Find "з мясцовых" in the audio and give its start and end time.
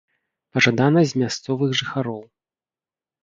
1.11-1.77